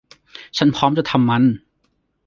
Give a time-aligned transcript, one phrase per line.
[0.57, 1.43] ฉันพร้อมจะทำมัน